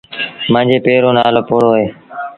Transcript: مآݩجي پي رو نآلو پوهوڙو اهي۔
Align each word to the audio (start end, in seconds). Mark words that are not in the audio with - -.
مآݩجي 0.51 0.77
پي 0.85 0.93
رو 1.03 1.09
نآلو 1.17 1.41
پوهوڙو 1.47 1.69
اهي۔ 1.75 1.87